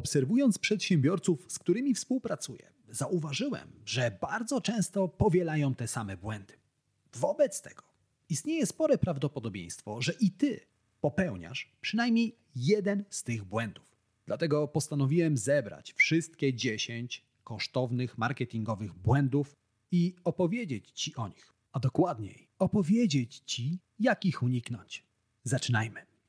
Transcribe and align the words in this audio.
Obserwując 0.00 0.58
przedsiębiorców, 0.58 1.44
z 1.48 1.58
którymi 1.58 1.94
współpracuję, 1.94 2.72
zauważyłem, 2.90 3.72
że 3.84 4.18
bardzo 4.20 4.60
często 4.60 5.08
powielają 5.08 5.74
te 5.74 5.88
same 5.88 6.16
błędy. 6.16 6.54
Wobec 7.14 7.62
tego 7.62 7.82
istnieje 8.28 8.66
spore 8.66 8.98
prawdopodobieństwo, 8.98 10.02
że 10.02 10.12
i 10.20 10.30
ty 10.30 10.60
popełniasz 11.00 11.72
przynajmniej 11.80 12.36
jeden 12.56 13.04
z 13.10 13.22
tych 13.22 13.44
błędów. 13.44 13.96
Dlatego 14.26 14.68
postanowiłem 14.68 15.36
zebrać 15.36 15.92
wszystkie 15.92 16.54
10 16.54 17.24
kosztownych 17.44 18.18
marketingowych 18.18 18.92
błędów 18.92 19.56
i 19.90 20.16
opowiedzieć 20.24 20.90
ci 20.90 21.14
o 21.14 21.28
nich. 21.28 21.52
A 21.72 21.80
dokładniej, 21.80 22.48
opowiedzieć 22.58 23.42
ci, 23.46 23.78
jak 23.98 24.24
ich 24.24 24.42
uniknąć. 24.42 25.04
Zaczynajmy. 25.44 26.09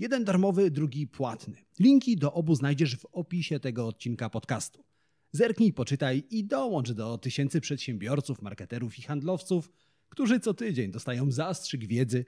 Jeden 0.00 0.24
darmowy, 0.24 0.70
drugi 0.70 1.06
płatny. 1.06 1.56
Linki 1.78 2.16
do 2.16 2.32
obu 2.32 2.54
znajdziesz 2.54 2.96
w 2.96 3.06
opisie 3.12 3.60
tego 3.60 3.86
odcinka 3.86 4.30
podcastu. 4.30 4.84
Zerknij, 5.32 5.72
poczytaj 5.72 6.24
i 6.30 6.44
dołącz 6.44 6.92
do 6.92 7.18
tysięcy 7.18 7.60
przedsiębiorców, 7.60 8.42
marketerów 8.42 8.98
i 8.98 9.02
handlowców, 9.02 9.70
którzy 10.08 10.40
co 10.40 10.54
tydzień 10.54 10.90
dostają 10.90 11.30
zastrzyk 11.30 11.86
wiedzy, 11.86 12.24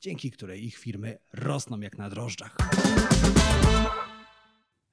dzięki 0.00 0.30
której 0.30 0.64
ich 0.64 0.76
firmy 0.76 1.18
rosną 1.32 1.80
jak 1.80 1.98
na 1.98 2.10
drożdżach. 2.10 2.56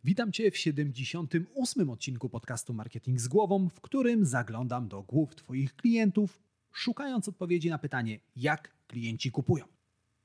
Witam 0.03 0.31
Cię 0.31 0.51
w 0.51 0.57
78. 0.57 1.89
odcinku 1.89 2.29
podcastu 2.29 2.73
Marketing 2.73 3.19
z 3.19 3.27
Głową, 3.27 3.69
w 3.69 3.81
którym 3.81 4.25
zaglądam 4.25 4.87
do 4.87 5.03
głów 5.03 5.35
Twoich 5.35 5.75
klientów, 5.75 6.39
szukając 6.71 7.27
odpowiedzi 7.27 7.69
na 7.69 7.77
pytanie, 7.77 8.19
jak 8.35 8.71
klienci 8.87 9.31
kupują. 9.31 9.78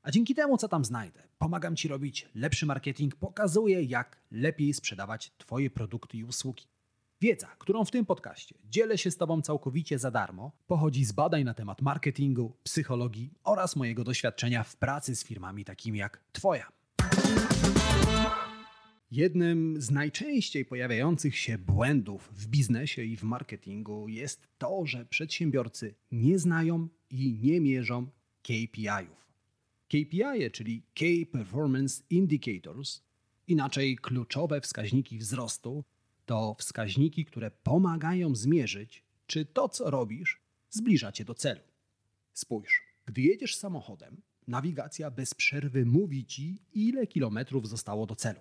A 0.04 0.10
dzięki 0.10 0.34
temu, 0.34 0.58
co 0.58 0.68
tam 0.68 0.84
znajdę, 0.84 1.22
pomagam 1.38 1.76
Ci 1.76 1.88
robić 1.88 2.28
lepszy 2.34 2.66
marketing, 2.66 3.16
pokazuję, 3.16 3.82
jak 3.82 4.22
lepiej 4.30 4.74
sprzedawać 4.74 5.32
Twoje 5.38 5.70
produkty 5.70 6.18
i 6.18 6.24
usługi. 6.24 6.64
Wiedza, 7.20 7.46
którą 7.58 7.84
w 7.84 7.90
tym 7.90 8.06
podcaście 8.06 8.54
dzielę 8.64 8.98
się 8.98 9.10
z 9.10 9.16
Tobą 9.16 9.42
całkowicie 9.42 9.98
za 9.98 10.10
darmo, 10.10 10.52
pochodzi 10.66 11.04
z 11.04 11.12
badań 11.12 11.44
na 11.44 11.54
temat 11.54 11.82
marketingu, 11.82 12.56
psychologii 12.62 13.30
oraz 13.44 13.76
mojego 13.76 14.04
doświadczenia 14.04 14.62
w 14.62 14.76
pracy 14.76 15.16
z 15.16 15.24
firmami 15.24 15.64
takimi 15.64 15.98
jak 15.98 16.24
Twoja. 16.32 16.72
Jednym 19.10 19.82
z 19.82 19.90
najczęściej 19.90 20.64
pojawiających 20.64 21.38
się 21.38 21.58
błędów 21.58 22.30
w 22.32 22.46
biznesie 22.46 23.02
i 23.02 23.16
w 23.16 23.22
marketingu 23.22 24.08
jest 24.08 24.48
to, 24.58 24.86
że 24.86 25.06
przedsiębiorcy 25.06 25.94
nie 26.12 26.38
znają 26.38 26.88
i 27.10 27.38
nie 27.42 27.60
mierzą 27.60 28.06
KPI-ów. 28.42 29.23
KPI, 29.94 30.50
czyli 30.52 30.82
Key 30.94 31.26
Performance 31.26 32.02
Indicators, 32.10 33.02
inaczej 33.46 33.96
kluczowe 33.96 34.60
wskaźniki 34.60 35.18
wzrostu, 35.18 35.84
to 36.26 36.56
wskaźniki, 36.58 37.24
które 37.24 37.50
pomagają 37.50 38.34
zmierzyć, 38.34 39.04
czy 39.26 39.44
to, 39.44 39.68
co 39.68 39.90
robisz, 39.90 40.40
zbliża 40.70 41.12
cię 41.12 41.24
do 41.24 41.34
celu. 41.34 41.60
Spójrz, 42.32 42.82
gdy 43.06 43.22
jedziesz 43.22 43.56
samochodem, 43.56 44.22
nawigacja 44.46 45.10
bez 45.10 45.34
przerwy 45.34 45.86
mówi 45.86 46.24
ci, 46.24 46.62
ile 46.72 47.06
kilometrów 47.06 47.68
zostało 47.68 48.06
do 48.06 48.16
celu. 48.16 48.40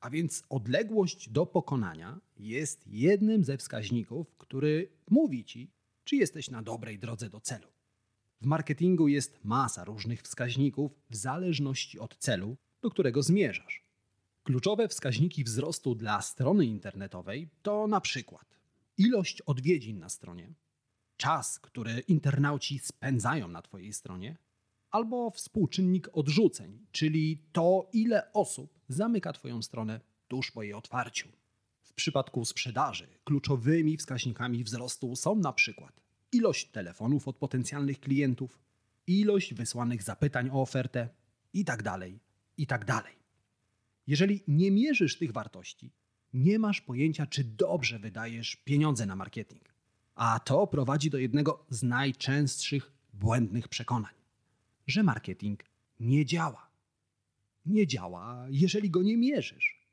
A 0.00 0.10
więc 0.10 0.42
odległość 0.48 1.28
do 1.28 1.46
pokonania 1.46 2.20
jest 2.36 2.86
jednym 2.86 3.44
ze 3.44 3.56
wskaźników, 3.56 4.36
który 4.38 4.88
mówi 5.10 5.44
ci, 5.44 5.70
czy 6.04 6.16
jesteś 6.16 6.50
na 6.50 6.62
dobrej 6.62 6.98
drodze 6.98 7.30
do 7.30 7.40
celu. 7.40 7.68
W 8.42 8.46
marketingu 8.46 9.08
jest 9.08 9.44
masa 9.44 9.84
różnych 9.84 10.22
wskaźników 10.22 10.92
w 11.10 11.16
zależności 11.16 11.98
od 11.98 12.16
celu, 12.16 12.56
do 12.80 12.90
którego 12.90 13.22
zmierzasz. 13.22 13.82
Kluczowe 14.42 14.88
wskaźniki 14.88 15.44
wzrostu 15.44 15.94
dla 15.94 16.22
strony 16.22 16.66
internetowej 16.66 17.48
to 17.62 17.86
na 17.86 18.00
przykład 18.00 18.58
ilość 18.98 19.40
odwiedzin 19.42 19.98
na 19.98 20.08
stronie, 20.08 20.52
czas, 21.16 21.58
który 21.58 22.00
internauci 22.08 22.78
spędzają 22.78 23.48
na 23.48 23.62
Twojej 23.62 23.92
stronie, 23.92 24.36
albo 24.90 25.30
współczynnik 25.30 26.08
odrzuceń, 26.12 26.86
czyli 26.92 27.38
to, 27.52 27.88
ile 27.92 28.32
osób 28.32 28.80
zamyka 28.88 29.32
Twoją 29.32 29.62
stronę 29.62 30.00
tuż 30.28 30.50
po 30.50 30.62
jej 30.62 30.74
otwarciu. 30.74 31.28
W 31.80 31.92
przypadku 31.92 32.44
sprzedaży 32.44 33.08
kluczowymi 33.24 33.96
wskaźnikami 33.96 34.64
wzrostu 34.64 35.16
są 35.16 35.34
na 35.34 35.52
przykład 35.52 36.02
ilość 36.32 36.70
telefonów 36.70 37.28
od 37.28 37.36
potencjalnych 37.36 38.00
klientów, 38.00 38.58
ilość 39.06 39.54
wysłanych 39.54 40.02
zapytań 40.02 40.50
o 40.50 40.62
ofertę 40.62 41.08
itd. 41.54 41.82
Tak 41.82 42.00
itd. 42.56 42.84
Tak 42.86 43.16
Jeżeli 44.06 44.42
nie 44.48 44.70
mierzysz 44.70 45.18
tych 45.18 45.32
wartości, 45.32 45.92
nie 46.32 46.58
masz 46.58 46.80
pojęcia, 46.80 47.26
czy 47.26 47.44
dobrze 47.44 47.98
wydajesz 47.98 48.56
pieniądze 48.56 49.06
na 49.06 49.16
marketing. 49.16 49.74
A 50.14 50.40
to 50.40 50.66
prowadzi 50.66 51.10
do 51.10 51.18
jednego 51.18 51.66
z 51.70 51.82
najczęstszych 51.82 52.92
błędnych 53.12 53.68
przekonań, 53.68 54.14
że 54.86 55.02
marketing 55.02 55.64
nie 56.00 56.26
działa. 56.26 56.70
Nie 57.66 57.86
działa, 57.86 58.46
jeżeli 58.50 58.90
go 58.90 59.02
nie 59.02 59.16
mierzysz. 59.16 59.86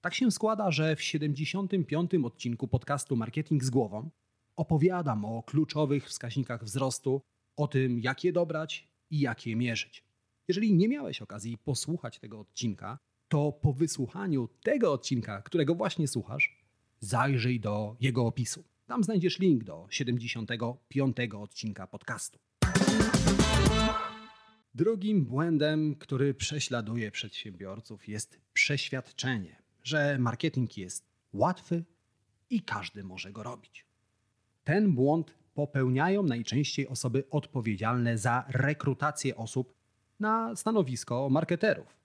Tak 0.00 0.14
się 0.14 0.30
składa, 0.30 0.70
że 0.70 0.96
w 0.96 1.02
75. 1.02 2.10
odcinku 2.24 2.68
podcastu 2.68 3.16
Marketing 3.16 3.64
z 3.64 3.70
głową 3.70 4.10
opowiadam 4.56 5.24
o 5.24 5.42
kluczowych 5.42 6.08
wskaźnikach 6.08 6.64
wzrostu, 6.64 7.22
o 7.56 7.68
tym, 7.68 8.00
jak 8.00 8.24
je 8.24 8.32
dobrać 8.32 8.88
i 9.10 9.20
jak 9.20 9.46
je 9.46 9.56
mierzyć. 9.56 10.04
Jeżeli 10.48 10.74
nie 10.74 10.88
miałeś 10.88 11.22
okazji 11.22 11.58
posłuchać 11.58 12.18
tego 12.18 12.40
odcinka, 12.40 12.98
to 13.28 13.52
po 13.52 13.72
wysłuchaniu 13.72 14.48
tego 14.62 14.92
odcinka, 14.92 15.42
którego 15.42 15.74
właśnie 15.74 16.08
słuchasz, 16.08 16.62
zajrzyj 17.00 17.60
do 17.60 17.96
jego 18.00 18.26
opisu. 18.26 18.64
Tam 18.86 19.04
znajdziesz 19.04 19.38
link 19.38 19.64
do 19.64 19.86
75 19.90 21.16
odcinka 21.34 21.86
podcastu. 21.86 22.38
Drugim 24.74 25.24
błędem, 25.24 25.94
który 25.94 26.34
prześladuje 26.34 27.10
przedsiębiorców, 27.10 28.08
jest 28.08 28.40
przeświadczenie, 28.52 29.62
że 29.82 30.18
marketing 30.18 30.76
jest 30.76 31.06
łatwy 31.32 31.84
i 32.50 32.62
każdy 32.62 33.04
może 33.04 33.32
go 33.32 33.42
robić. 33.42 33.91
Ten 34.64 34.92
błąd 34.92 35.34
popełniają 35.54 36.22
najczęściej 36.22 36.88
osoby 36.88 37.24
odpowiedzialne 37.30 38.18
za 38.18 38.44
rekrutację 38.48 39.36
osób 39.36 39.74
na 40.20 40.56
stanowisko 40.56 41.28
marketerów. 41.30 41.96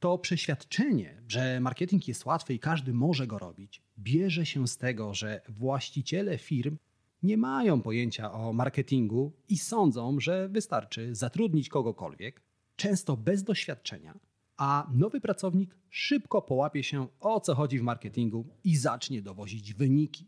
To 0.00 0.18
przeświadczenie, 0.18 1.22
że 1.28 1.60
marketing 1.60 2.08
jest 2.08 2.26
łatwy 2.26 2.54
i 2.54 2.58
każdy 2.58 2.92
może 2.92 3.26
go 3.26 3.38
robić, 3.38 3.82
bierze 3.98 4.46
się 4.46 4.68
z 4.68 4.76
tego, 4.76 5.14
że 5.14 5.40
właściciele 5.48 6.38
firm 6.38 6.76
nie 7.22 7.36
mają 7.36 7.82
pojęcia 7.82 8.32
o 8.32 8.52
marketingu 8.52 9.32
i 9.48 9.58
sądzą, 9.58 10.20
że 10.20 10.48
wystarczy 10.48 11.14
zatrudnić 11.14 11.68
kogokolwiek, 11.68 12.42
często 12.76 13.16
bez 13.16 13.42
doświadczenia, 13.42 14.18
a 14.56 14.90
nowy 14.94 15.20
pracownik 15.20 15.76
szybko 15.90 16.42
połapie 16.42 16.82
się 16.82 17.06
o 17.20 17.40
co 17.40 17.54
chodzi 17.54 17.78
w 17.78 17.82
marketingu 17.82 18.46
i 18.64 18.76
zacznie 18.76 19.22
dowozić 19.22 19.74
wyniki. 19.74 20.26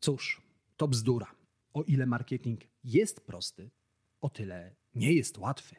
Cóż, 0.00 0.41
to 0.82 0.88
bzdura. 0.88 1.34
O 1.72 1.82
ile 1.82 2.06
marketing 2.06 2.60
jest 2.84 3.20
prosty, 3.20 3.70
o 4.20 4.30
tyle 4.30 4.74
nie 4.94 5.12
jest 5.12 5.38
łatwy. 5.38 5.76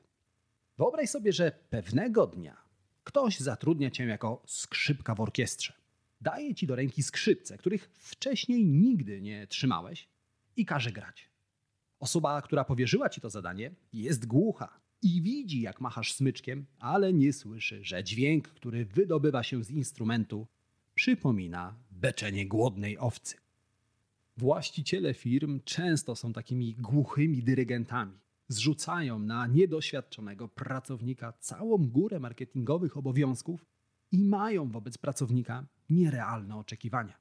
Wyobraź 0.78 1.10
sobie, 1.10 1.34
że 1.34 1.52
pewnego 1.70 2.28
dnia 2.28 2.58
ktoś 3.04 3.40
zatrudnia 3.40 3.92
cię 3.92 4.06
jako 4.06 4.44
skrzypka 4.48 5.16
w 5.16 5.22
orkiestrze. 5.22 5.74
Daje 6.22 6.56
ci 6.56 6.68
do 6.68 6.76
ręki 6.76 7.04
skrzypce, 7.04 7.58
których 7.58 7.92
wcześniej 7.94 8.66
nigdy 8.66 9.22
nie 9.22 9.48
trzymałeś 9.48 10.08
i 10.56 10.66
każe 10.66 10.92
grać. 10.92 11.30
Osoba, 12.00 12.42
która 12.42 12.64
powierzyła 12.64 13.10
ci 13.10 13.22
to 13.22 13.30
zadanie, 13.30 13.72
jest 13.94 14.26
głucha 14.26 14.80
i 15.02 15.22
widzi, 15.22 15.62
jak 15.62 15.82
machasz 15.82 16.14
smyczkiem, 16.14 16.66
ale 16.80 17.14
nie 17.14 17.34
słyszy, 17.34 17.84
że 17.84 18.04
dźwięk, 18.04 18.48
który 18.48 18.86
wydobywa 18.86 19.44
się 19.44 19.64
z 19.64 19.72
instrumentu, 19.72 20.48
przypomina 20.96 21.76
beczenie 21.92 22.48
głodnej 22.48 22.98
owcy. 22.98 23.43
Właściciele 24.38 25.14
firm 25.14 25.60
często 25.66 26.16
są 26.16 26.34
takimi 26.34 26.76
głuchymi 26.76 27.44
dyrygentami. 27.44 28.20
Zrzucają 28.48 29.20
na 29.20 29.48
niedoświadczonego 29.48 30.48
pracownika 30.48 31.34
całą 31.40 31.78
górę 31.78 32.20
marketingowych 32.20 32.98
obowiązków 32.98 33.66
i 34.12 34.20
mają 34.20 34.72
wobec 34.72 34.98
pracownika 34.98 35.66
nierealne 35.90 36.56
oczekiwania. 36.58 37.18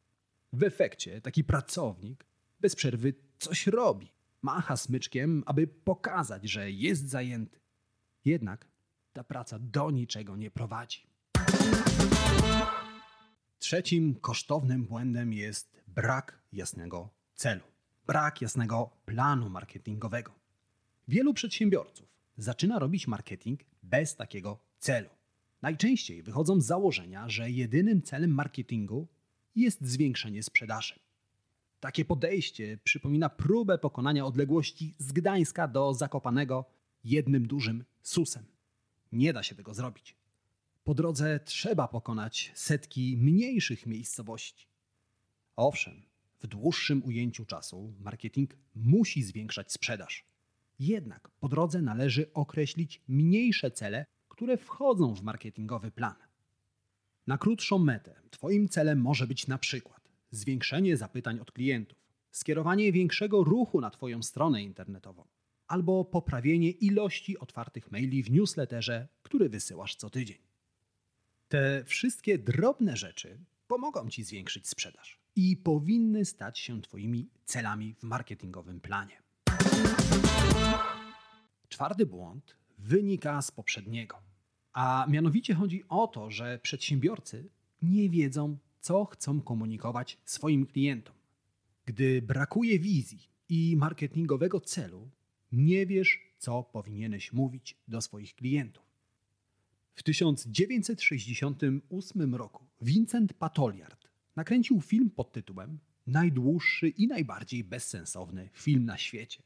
W 0.53 0.63
efekcie 0.63 1.21
taki 1.21 1.45
pracownik 1.45 2.27
bez 2.61 2.77
przerwy 2.77 3.15
coś 3.39 3.67
robi. 3.67 4.13
Macha 4.43 4.77
smyczkiem, 4.77 5.43
aby 5.47 5.67
pokazać, 5.67 6.51
że 6.51 6.71
jest 6.71 7.09
zajęty. 7.09 7.61
Jednak 8.25 8.69
ta 9.13 9.25
praca 9.25 9.59
do 9.59 9.91
niczego 9.91 10.37
nie 10.37 10.51
prowadzi. 10.51 11.07
Trzecim 13.73 14.15
kosztownym 14.15 14.85
błędem 14.85 15.33
jest 15.33 15.83
brak 15.87 16.43
jasnego 16.53 17.09
celu, 17.35 17.61
brak 18.07 18.43
jasnego 18.43 18.91
planu 19.05 19.49
marketingowego. 19.49 20.33
Wielu 21.09 21.35
przedsiębiorców 21.35 22.09
zaczyna 22.37 22.79
robić 22.79 23.07
marketing 23.07 23.61
bez 23.83 24.17
takiego 24.17 24.59
celu. 24.79 25.09
Najczęściej 25.63 26.23
wychodzą 26.23 26.61
z 26.61 26.67
założenia, 26.67 27.29
że 27.29 27.51
jedynym 27.51 28.03
celem 28.03 28.35
marketingu 28.35 29.09
jest 29.55 29.87
zwiększenie 29.87 30.43
sprzedaży. 30.43 30.95
Takie 31.81 32.05
podejście 32.05 32.79
przypomina 32.85 33.29
próbę 33.29 33.79
pokonania 33.79 34.27
odległości 34.27 34.95
z 34.99 35.13
Gdańska 35.13 35.69
do 35.69 35.95
Zakopanego 35.95 36.65
jednym 37.05 37.47
dużym 37.47 37.85
susem. 38.03 38.45
Nie 39.13 39.33
da 39.33 39.43
się 39.43 39.55
tego 39.55 39.75
zrobić. 39.75 40.22
Po 40.85 40.95
drodze 40.95 41.41
trzeba 41.41 41.89
pokonać 41.89 42.53
setki 42.55 43.17
mniejszych 43.17 43.87
miejscowości. 43.87 44.67
Owszem, 45.57 46.03
w 46.41 46.47
dłuższym 46.47 47.05
ujęciu 47.05 47.45
czasu 47.45 47.95
marketing 48.01 48.57
musi 48.75 49.23
zwiększać 49.23 49.73
sprzedaż. 49.73 50.25
Jednak 50.79 51.31
po 51.41 51.49
drodze 51.49 51.83
należy 51.83 52.33
określić 52.33 53.03
mniejsze 53.09 53.71
cele, 53.71 54.07
które 54.29 54.57
wchodzą 54.57 55.15
w 55.15 55.23
marketingowy 55.23 55.91
plan. 55.91 56.15
Na 57.27 57.39
krótszą 57.39 57.79
metę 57.79 58.15
Twoim 58.31 58.69
celem 58.69 59.01
może 59.01 59.27
być 59.27 59.47
na 59.47 59.59
przykład 59.59 60.09
zwiększenie 60.31 60.97
zapytań 60.97 61.41
od 61.41 61.53
klientów, 61.53 61.99
skierowanie 62.31 62.93
większego 62.93 63.45
ruchu 63.45 63.81
na 63.81 63.91
Twoją 63.91 64.23
stronę 64.23 64.63
internetową 64.63 65.25
albo 65.67 66.05
poprawienie 66.05 66.71
ilości 66.71 67.39
otwartych 67.39 67.91
maili 67.91 68.23
w 68.23 68.31
newsletterze, 68.31 69.09
który 69.23 69.49
wysyłasz 69.49 69.97
co 69.97 70.11
tydzień. 70.11 70.52
Te 71.53 71.85
wszystkie 71.85 72.39
drobne 72.39 72.97
rzeczy 72.97 73.39
pomogą 73.67 74.09
Ci 74.09 74.25
zwiększyć 74.25 74.69
sprzedaż 74.69 75.19
i 75.37 75.57
powinny 75.57 76.25
stać 76.25 76.59
się 76.59 76.83
Twoimi 76.83 77.29
celami 77.45 77.95
w 77.95 78.03
marketingowym 78.03 78.81
planie. 78.81 79.23
Czwarty 81.69 82.07
błąd 82.07 82.57
wynika 82.79 83.43
z 83.43 83.51
poprzedniego, 83.51 84.19
a 84.73 85.07
mianowicie 85.09 85.55
chodzi 85.55 85.85
o 85.89 86.07
to, 86.07 86.31
że 86.31 86.59
przedsiębiorcy 86.63 87.49
nie 87.83 88.11
wiedzą, 88.11 88.59
co 88.81 89.05
chcą 89.05 89.41
komunikować 89.41 90.19
swoim 90.25 90.67
klientom. 90.67 91.15
Gdy 91.85 92.23
brakuje 92.23 92.79
wizji 92.79 93.29
i 93.49 93.77
marketingowego 93.77 94.61
celu, 94.61 95.11
nie 95.53 95.87
wiesz, 95.87 96.19
co 96.39 96.63
powinieneś 96.63 97.33
mówić 97.33 97.77
do 97.89 98.01
swoich 98.01 98.35
klientów. 98.35 98.82
W 99.95 100.03
1968 100.03 102.35
roku 102.35 102.67
Vincent 102.81 103.35
Patoliard 103.35 104.09
nakręcił 104.37 104.81
film 104.81 105.11
pod 105.11 105.33
tytułem 105.33 105.79
Najdłuższy 106.07 106.89
i 106.89 107.07
najbardziej 107.07 107.65
bezsensowny 107.65 108.51
film 108.53 108.85
na 108.85 108.99
świecie. 108.99 109.43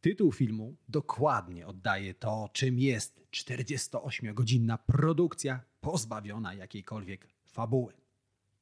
Tytuł 0.00 0.32
filmu 0.32 0.76
dokładnie 0.88 1.66
oddaje 1.66 2.14
to, 2.14 2.50
czym 2.52 2.78
jest 2.78 3.20
48-godzinna 3.30 4.78
produkcja 4.86 5.60
pozbawiona 5.80 6.54
jakiejkolwiek 6.54 7.28
fabuły. 7.44 7.92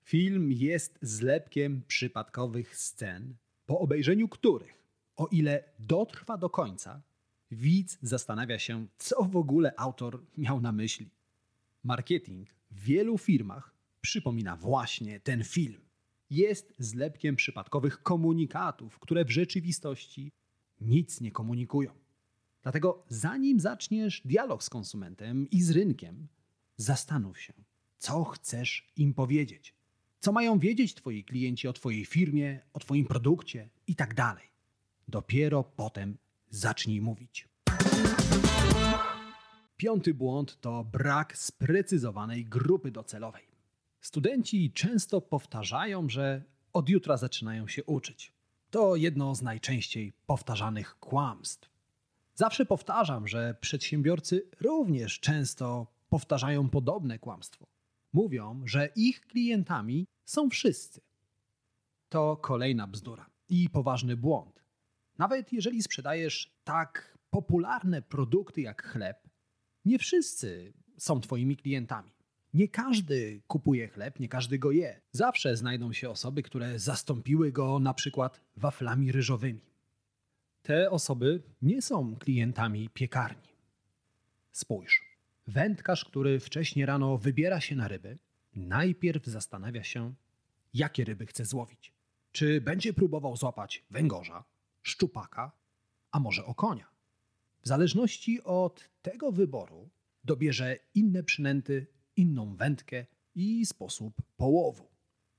Film 0.02 0.52
jest 0.52 0.98
zlepkiem 1.02 1.82
przypadkowych 1.86 2.76
scen, 2.76 3.36
po 3.66 3.78
obejrzeniu 3.78 4.28
których, 4.28 4.84
o 5.16 5.26
ile 5.26 5.64
dotrwa 5.78 6.38
do 6.38 6.50
końca, 6.50 7.02
widz 7.50 7.98
zastanawia 8.02 8.58
się, 8.58 8.86
co 8.98 9.24
w 9.24 9.36
ogóle 9.36 9.72
autor 9.76 10.22
miał 10.36 10.60
na 10.60 10.72
myśli. 10.72 11.10
Marketing 11.84 12.48
w 12.70 12.80
wielu 12.80 13.18
firmach 13.18 13.74
przypomina 14.00 14.56
właśnie 14.56 15.20
ten 15.20 15.44
film. 15.44 15.80
Jest 16.30 16.74
zlepkiem 16.78 17.36
przypadkowych 17.36 18.02
komunikatów, 18.02 18.98
które 18.98 19.24
w 19.24 19.30
rzeczywistości 19.30 20.32
nic 20.80 21.20
nie 21.20 21.32
komunikują. 21.32 21.90
Dlatego 22.62 23.04
zanim 23.08 23.60
zaczniesz 23.60 24.22
dialog 24.24 24.62
z 24.62 24.70
konsumentem 24.70 25.50
i 25.50 25.62
z 25.62 25.70
rynkiem, 25.70 26.28
zastanów 26.76 27.40
się, 27.40 27.52
co 27.98 28.24
chcesz 28.24 28.92
im 28.96 29.14
powiedzieć. 29.14 29.74
Co 30.20 30.32
mają 30.32 30.58
wiedzieć 30.58 30.94
Twoi 30.94 31.24
klienci 31.24 31.68
o 31.68 31.72
Twojej 31.72 32.04
firmie, 32.04 32.60
o 32.72 32.78
Twoim 32.78 33.06
produkcie 33.06 33.68
i 33.86 33.94
tak. 33.94 34.14
Dopiero 35.08 35.64
potem 35.64 36.18
zacznij 36.56 37.00
mówić. 37.00 37.48
Piąty 39.76 40.14
błąd 40.14 40.60
to 40.60 40.84
brak 40.84 41.38
sprecyzowanej 41.38 42.44
grupy 42.44 42.90
docelowej. 42.90 43.46
Studenci 44.00 44.72
często 44.72 45.20
powtarzają, 45.20 46.08
że 46.08 46.42
od 46.72 46.88
jutra 46.88 47.16
zaczynają 47.16 47.68
się 47.68 47.84
uczyć. 47.84 48.32
To 48.70 48.96
jedno 48.96 49.34
z 49.34 49.42
najczęściej 49.42 50.12
powtarzanych 50.26 50.98
kłamstw. 50.98 51.70
Zawsze 52.34 52.66
powtarzam, 52.66 53.28
że 53.28 53.54
przedsiębiorcy 53.60 54.50
również 54.60 55.20
często 55.20 55.86
powtarzają 56.08 56.68
podobne 56.68 57.18
kłamstwo. 57.18 57.66
Mówią, 58.12 58.62
że 58.64 58.88
ich 58.96 59.20
klientami 59.20 60.06
są 60.24 60.50
wszyscy. 60.50 61.00
To 62.08 62.36
kolejna 62.36 62.86
bzdura 62.86 63.30
i 63.48 63.70
poważny 63.70 64.16
błąd. 64.16 64.55
Nawet 65.18 65.52
jeżeli 65.52 65.82
sprzedajesz 65.82 66.56
tak 66.64 67.18
popularne 67.30 68.02
produkty 68.02 68.60
jak 68.60 68.82
chleb, 68.82 69.28
nie 69.84 69.98
wszyscy 69.98 70.72
są 70.96 71.20
Twoimi 71.20 71.56
klientami. 71.56 72.10
Nie 72.54 72.68
każdy 72.68 73.40
kupuje 73.46 73.88
chleb, 73.88 74.20
nie 74.20 74.28
każdy 74.28 74.58
go 74.58 74.70
je. 74.70 75.00
Zawsze 75.12 75.56
znajdą 75.56 75.92
się 75.92 76.10
osoby, 76.10 76.42
które 76.42 76.78
zastąpiły 76.78 77.52
go 77.52 77.78
na 77.78 77.94
przykład 77.94 78.40
waflami 78.56 79.12
ryżowymi. 79.12 79.60
Te 80.62 80.90
osoby 80.90 81.42
nie 81.62 81.82
są 81.82 82.16
klientami 82.16 82.90
piekarni. 82.90 83.48
Spójrz. 84.52 85.02
Wędkarz, 85.46 86.04
który 86.04 86.40
wcześniej 86.40 86.86
rano 86.86 87.18
wybiera 87.18 87.60
się 87.60 87.76
na 87.76 87.88
ryby, 87.88 88.18
najpierw 88.54 89.26
zastanawia 89.26 89.84
się, 89.84 90.14
jakie 90.74 91.04
ryby 91.04 91.26
chce 91.26 91.44
złowić. 91.44 91.92
Czy 92.32 92.60
będzie 92.60 92.92
próbował 92.92 93.36
złapać 93.36 93.84
węgorza, 93.90 94.44
szczupaka, 94.86 95.52
a 96.12 96.20
może 96.20 96.44
okonia. 96.44 96.86
W 97.62 97.68
zależności 97.68 98.42
od 98.42 98.90
tego 99.02 99.32
wyboru 99.32 99.90
dobierze 100.24 100.78
inne 100.94 101.22
przynęty 101.22 101.86
inną 102.16 102.56
wędkę 102.56 103.06
i 103.34 103.66
sposób 103.66 104.22
połowu. 104.36 104.88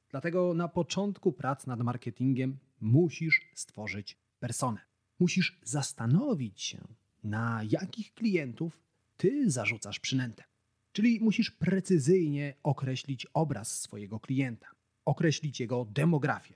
Dlatego 0.09 0.53
na 0.53 0.67
początku 0.67 1.33
prac 1.33 1.67
nad 1.67 1.79
marketingiem 1.79 2.57
musisz 2.81 3.49
stworzyć 3.55 4.17
personę. 4.39 4.81
Musisz 5.19 5.59
zastanowić 5.63 6.61
się, 6.61 6.87
na 7.23 7.61
jakich 7.69 8.13
klientów 8.13 8.79
ty 9.17 9.51
zarzucasz 9.51 9.99
przynętę. 9.99 10.43
Czyli 10.91 11.19
musisz 11.19 11.51
precyzyjnie 11.51 12.53
określić 12.63 13.25
obraz 13.33 13.81
swojego 13.81 14.19
klienta, 14.19 14.67
określić 15.05 15.59
jego 15.59 15.85
demografię. 15.85 16.55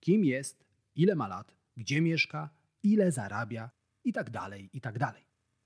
Kim 0.00 0.24
jest, 0.24 0.64
ile 0.96 1.14
ma 1.14 1.28
lat, 1.28 1.59
gdzie 1.76 2.00
mieszka, 2.00 2.50
ile 2.82 3.12
zarabia 3.12 3.70
itd., 4.04 4.30
tak 4.32 4.60
itd. 4.74 4.98
Tak 4.98 5.14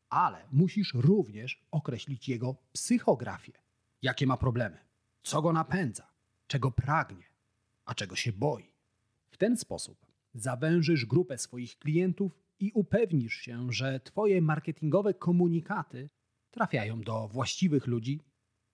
Ale 0.09 0.39
musisz 0.53 0.95
również 0.95 1.65
określić 1.71 2.29
jego 2.29 2.57
psychografię 2.73 3.65
jakie 4.05 4.27
ma 4.27 4.37
problemy, 4.37 4.79
co 5.23 5.43
go 5.43 5.53
napędza, 5.53 6.07
czego 6.47 6.71
pragnie, 6.71 7.25
a 7.85 7.95
czego 7.95 8.17
się 8.17 8.33
boi. 8.33 8.73
W 9.31 9.37
ten 9.37 9.57
sposób 9.57 10.07
zawężysz 10.35 11.07
grupę 11.07 11.39
swoich 11.39 11.79
klientów 11.79 12.39
i 12.61 12.73
upewnisz 12.75 13.35
się, 13.35 13.73
że 13.73 14.01
Twoje 14.01 14.43
marketingowe 14.43 15.15
komunikaty 15.15 16.11
trafiają 16.51 17.01
do 17.01 17.29
właściwych 17.29 17.87
ludzi, 17.87 18.21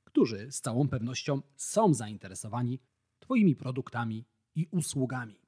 którzy 0.05 0.53
z 0.53 0.61
całą 0.61 0.89
pewnością 0.89 1.43
są 1.57 1.95
zainteresowani 1.95 2.81
Twoimi 3.19 3.57
produktami 3.57 4.25
i 4.55 4.67
usługami. 4.71 5.41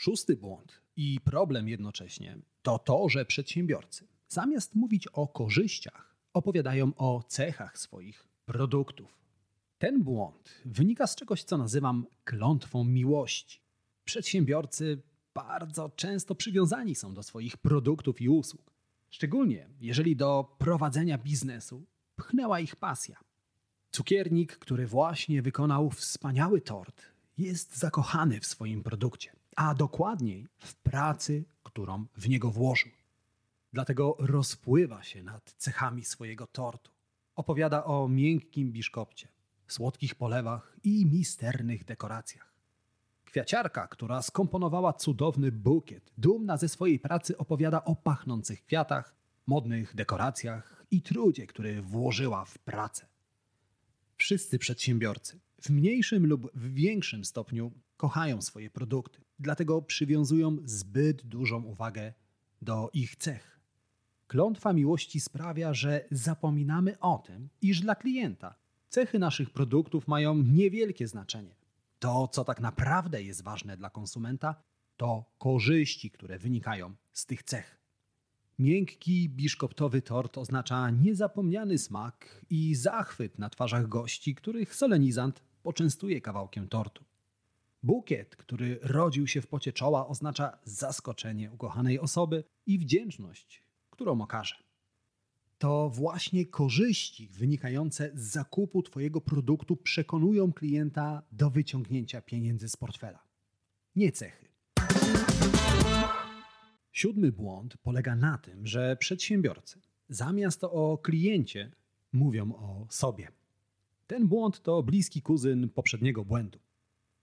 Szósty 0.00 0.36
błąd 0.36 0.80
i 0.96 1.20
problem 1.24 1.68
jednocześnie 1.68 2.38
to 2.62 2.78
to, 2.78 3.08
że 3.08 3.24
przedsiębiorcy 3.24 4.06
zamiast 4.28 4.74
mówić 4.74 5.06
o 5.06 5.28
korzyściach, 5.28 6.16
opowiadają 6.32 6.92
o 6.96 7.22
cechach 7.28 7.78
swoich 7.78 8.28
produktów. 8.46 9.18
Ten 9.78 10.02
błąd 10.02 10.62
wynika 10.64 11.06
z 11.06 11.16
czegoś, 11.16 11.44
co 11.44 11.58
nazywam 11.58 12.06
klątwą 12.24 12.84
miłości. 12.84 13.60
Przedsiębiorcy 14.04 15.02
bardzo 15.34 15.88
często 15.88 16.34
przywiązani 16.34 16.94
są 16.94 17.14
do 17.14 17.22
swoich 17.22 17.56
produktów 17.56 18.20
i 18.20 18.28
usług, 18.28 18.72
szczególnie 19.10 19.68
jeżeli 19.80 20.16
do 20.16 20.56
prowadzenia 20.58 21.18
biznesu 21.18 21.86
pchnęła 22.16 22.60
ich 22.60 22.76
pasja. 22.76 23.20
Cukiernik, 23.90 24.56
który 24.56 24.86
właśnie 24.86 25.42
wykonał 25.42 25.90
wspaniały 25.90 26.60
tort, 26.60 27.02
jest 27.38 27.76
zakochany 27.76 28.40
w 28.40 28.46
swoim 28.46 28.82
produkcie, 28.82 29.37
a 29.58 29.74
dokładniej 29.74 30.46
w 30.58 30.74
pracy, 30.74 31.44
którą 31.62 32.06
w 32.16 32.28
niego 32.28 32.50
włożył. 32.50 32.92
Dlatego 33.72 34.16
rozpływa 34.18 35.02
się 35.02 35.22
nad 35.22 35.54
cechami 35.56 36.04
swojego 36.04 36.46
tortu. 36.46 36.90
Opowiada 37.36 37.84
o 37.84 38.08
miękkim 38.08 38.72
biszkopcie, 38.72 39.28
słodkich 39.66 40.14
polewach 40.14 40.76
i 40.84 41.06
misternych 41.06 41.84
dekoracjach. 41.84 42.54
Kwiaciarka, 43.24 43.86
która 43.88 44.22
skomponowała 44.22 44.92
cudowny 44.92 45.52
bukiet, 45.52 46.12
dumna 46.18 46.56
ze 46.56 46.68
swojej 46.68 46.98
pracy, 46.98 47.38
opowiada 47.38 47.84
o 47.84 47.96
pachnących 47.96 48.64
kwiatach, 48.64 49.14
modnych 49.46 49.94
dekoracjach 49.94 50.84
i 50.90 51.02
trudzie, 51.02 51.46
który 51.46 51.82
włożyła 51.82 52.44
w 52.44 52.58
pracę. 52.58 53.06
Wszyscy 54.16 54.58
przedsiębiorcy 54.58 55.40
w 55.62 55.70
mniejszym 55.70 56.26
lub 56.26 56.52
w 56.54 56.72
większym 56.74 57.24
stopniu 57.24 57.72
kochają 57.96 58.42
swoje 58.42 58.70
produkty, 58.70 59.27
dlatego 59.38 59.82
przywiązują 59.82 60.56
zbyt 60.64 61.22
dużą 61.22 61.62
uwagę 61.62 62.12
do 62.62 62.90
ich 62.92 63.16
cech. 63.16 63.60
Klątwa 64.26 64.72
miłości 64.72 65.20
sprawia, 65.20 65.74
że 65.74 66.04
zapominamy 66.10 66.98
o 66.98 67.18
tym, 67.26 67.48
iż 67.62 67.80
dla 67.80 67.94
klienta 67.94 68.54
cechy 68.88 69.18
naszych 69.18 69.50
produktów 69.50 70.08
mają 70.08 70.34
niewielkie 70.34 71.08
znaczenie. 71.08 71.56
To, 71.98 72.28
co 72.28 72.44
tak 72.44 72.60
naprawdę 72.60 73.22
jest 73.22 73.42
ważne 73.42 73.76
dla 73.76 73.90
konsumenta, 73.90 74.62
to 74.96 75.24
korzyści, 75.38 76.10
które 76.10 76.38
wynikają 76.38 76.94
z 77.12 77.26
tych 77.26 77.42
cech. 77.42 77.78
Miękki 78.58 79.28
biszkoptowy 79.28 80.02
tort 80.02 80.38
oznacza 80.38 80.90
niezapomniany 80.90 81.78
smak 81.78 82.44
i 82.50 82.74
zachwyt 82.74 83.38
na 83.38 83.50
twarzach 83.50 83.88
gości, 83.88 84.34
których 84.34 84.74
solenizant 84.74 85.42
poczęstuje 85.62 86.20
kawałkiem 86.20 86.68
tortu. 86.68 87.04
Bukiet, 87.82 88.36
który 88.36 88.78
rodził 88.82 89.26
się 89.26 89.42
w 89.42 89.46
pocie 89.46 89.72
czoła, 89.72 90.08
oznacza 90.08 90.58
zaskoczenie 90.64 91.52
ukochanej 91.52 92.00
osoby 92.00 92.44
i 92.66 92.78
wdzięczność, 92.78 93.64
którą 93.90 94.20
okaże. 94.20 94.56
To 95.58 95.90
właśnie 95.90 96.46
korzyści 96.46 97.28
wynikające 97.28 98.10
z 98.14 98.20
zakupu 98.20 98.82
Twojego 98.82 99.20
produktu 99.20 99.76
przekonują 99.76 100.52
klienta 100.52 101.22
do 101.32 101.50
wyciągnięcia 101.50 102.22
pieniędzy 102.22 102.68
z 102.68 102.76
portfela, 102.76 103.22
nie 103.96 104.12
cechy. 104.12 104.48
Siódmy 106.92 107.32
błąd 107.32 107.76
polega 107.76 108.16
na 108.16 108.38
tym, 108.38 108.66
że 108.66 108.96
przedsiębiorcy 108.96 109.80
zamiast 110.08 110.64
o 110.64 110.98
kliencie 111.02 111.72
mówią 112.12 112.52
o 112.54 112.86
sobie. 112.90 113.28
Ten 114.06 114.28
błąd 114.28 114.62
to 114.62 114.82
bliski 114.82 115.22
kuzyn 115.22 115.68
poprzedniego 115.68 116.24
błędu. 116.24 116.58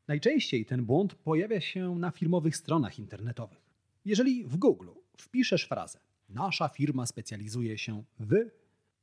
Najczęściej 0.07 0.65
ten 0.65 0.85
błąd 0.85 1.15
pojawia 1.15 1.61
się 1.61 1.95
na 1.95 2.11
firmowych 2.11 2.57
stronach 2.57 2.99
internetowych. 2.99 3.69
Jeżeli 4.05 4.43
w 4.43 4.57
Google 4.57 4.89
wpiszesz 5.17 5.63
frazę 5.63 5.99
Nasza 6.29 6.69
firma 6.69 7.05
specjalizuje 7.05 7.77
się 7.77 8.03
w 8.19 8.35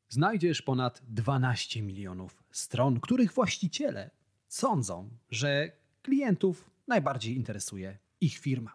znajdziesz 0.09 0.63
ponad 0.63 1.03
12 1.09 1.83
milionów 1.83 2.43
stron, 2.51 3.01
których 3.01 3.33
właściciele 3.33 4.11
sądzą, 4.49 5.11
że 5.31 5.73
klientów 6.03 6.71
najbardziej 6.89 7.37
interesuje 7.37 7.99
ich 8.21 8.39
firma. 8.39 8.73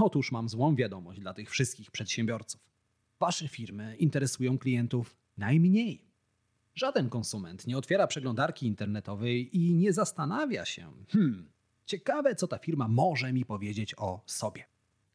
Otóż 0.00 0.32
mam 0.32 0.48
złą 0.48 0.76
wiadomość 0.76 1.20
dla 1.20 1.34
tych 1.34 1.50
wszystkich 1.50 1.90
przedsiębiorców. 1.90 2.60
Wasze 3.20 3.48
firmy 3.48 3.96
interesują 3.96 4.58
klientów 4.58 5.16
najmniej. 5.36 6.06
Żaden 6.74 7.08
konsument 7.08 7.66
nie 7.66 7.78
otwiera 7.78 8.06
przeglądarki 8.06 8.66
internetowej 8.66 9.56
i 9.56 9.74
nie 9.74 9.92
zastanawia 9.92 10.64
się, 10.64 10.92
hmm, 11.08 11.48
ciekawe, 11.86 12.34
co 12.34 12.48
ta 12.48 12.58
firma 12.58 12.88
może 12.88 13.32
mi 13.32 13.44
powiedzieć 13.44 13.94
o 13.98 14.22
sobie. 14.26 14.64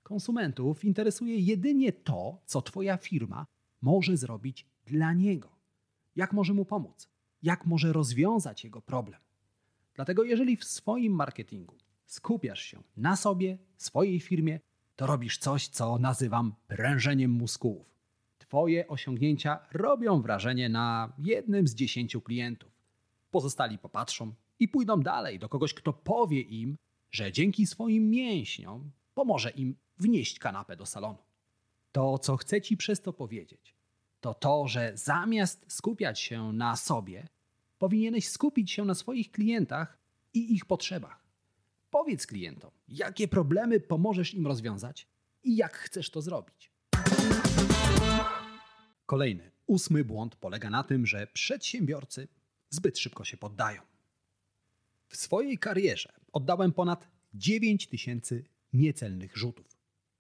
Konsumentów 0.04 0.86
interesuje 0.86 1.40
jedynie 1.40 1.92
to, 1.92 2.42
co 2.46 2.62
Twoja 2.62 2.98
firma 2.98 3.46
może 3.82 4.18
zrobić 4.18 4.66
dla 4.86 5.14
niego. 5.14 5.50
Jak 6.16 6.34
może 6.34 6.54
mu 6.54 6.66
pomóc? 6.66 7.10
Jak 7.44 7.66
może 7.66 7.94
rozwiązać 7.94 8.64
jego 8.64 8.82
problem? 8.82 9.20
Dlatego, 9.94 10.24
jeżeli 10.24 10.58
w 10.58 10.64
swoim 10.64 11.14
marketingu 11.14 11.76
skupiasz 12.06 12.62
się 12.62 12.84
na 12.98 13.16
sobie, 13.16 13.58
swojej 13.78 14.20
firmie, 14.20 14.60
to 14.96 15.08
robisz 15.08 15.38
coś, 15.38 15.68
co 15.68 15.98
nazywam 15.98 16.56
prężeniem 16.68 17.32
muskułów. 17.32 17.88
Twoje 18.38 18.88
osiągnięcia 18.88 19.60
robią 19.72 20.22
wrażenie 20.22 20.70
na 20.70 21.14
jednym 21.18 21.68
z 21.68 21.76
dziesięciu 21.76 22.22
klientów. 22.22 22.72
Pozostali 23.32 23.78
popatrzą 23.78 24.34
i 24.62 24.68
pójdą 24.68 25.02
dalej 25.02 25.40
do 25.40 25.50
kogoś, 25.50 25.74
kto 25.74 25.94
powie 25.94 26.42
im, 26.42 26.78
że 27.12 27.32
dzięki 27.32 27.68
swoim 27.68 28.10
mięśniom 28.10 28.92
pomoże 29.14 29.50
im 29.50 29.76
wnieść 29.98 30.40
kanapę 30.40 30.76
do 30.76 30.86
salonu. 30.86 31.18
To, 31.92 32.20
co 32.20 32.38
chcę 32.38 32.62
Ci 32.62 32.78
przez 32.78 33.02
to 33.02 33.14
powiedzieć, 33.14 33.76
to 34.22 34.34
to, 34.34 34.68
że 34.68 34.92
zamiast 34.96 35.66
skupiać 35.68 36.20
się 36.20 36.54
na 36.54 36.76
sobie, 36.76 37.28
powinieneś 37.80 38.30
skupić 38.30 38.72
się 38.72 38.86
na 38.86 38.96
swoich 38.96 39.32
klientach 39.32 39.98
i 40.34 40.54
ich 40.54 40.66
potrzebach. 40.66 41.24
Powiedz 41.92 42.28
klientom, 42.28 42.72
jakie 42.88 43.28
problemy 43.28 43.80
pomożesz 43.80 44.34
im 44.34 44.48
rozwiązać 44.48 45.08
i 45.44 45.56
jak 45.56 45.78
chcesz 45.78 46.10
to 46.10 46.22
zrobić. 46.22 46.72
Kolejny, 49.06 49.52
ósmy 49.68 50.06
błąd 50.06 50.36
polega 50.36 50.70
na 50.70 50.84
tym, 50.84 51.06
że 51.06 51.28
przedsiębiorcy 51.28 52.28
zbyt 52.70 53.00
szybko 53.00 53.26
się 53.26 53.38
poddają. 53.38 53.91
W 55.12 55.18
swojej 55.18 55.58
karierze 55.58 56.14
oddałem 56.34 56.72
ponad 56.72 57.08
9 57.34 57.88
tysięcy 57.88 58.44
niecelnych 58.74 59.38
rzutów. 59.38 59.78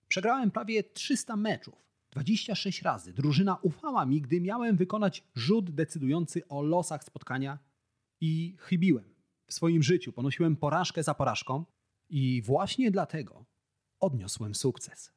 Przegrałem 0.07 0.51
prawie 0.51 0.83
300 0.83 1.35
meczów. 1.35 1.85
26 2.11 2.81
razy 2.81 3.13
drużyna 3.13 3.57
ufała 3.61 4.05
mi, 4.05 4.21
gdy 4.21 4.41
miałem 4.41 4.77
wykonać 4.77 5.23
rzut 5.35 5.71
decydujący 5.71 6.47
o 6.47 6.61
losach 6.61 7.03
spotkania 7.03 7.59
i 8.21 8.55
chybiłem. 8.59 9.15
W 9.47 9.53
swoim 9.53 9.83
życiu 9.83 10.13
ponosiłem 10.13 10.55
porażkę 10.55 11.03
za 11.03 11.13
porażką 11.13 11.65
i 12.09 12.41
właśnie 12.41 12.91
dlatego 12.91 13.45
odniosłem 13.99 14.55
sukces. 14.55 15.11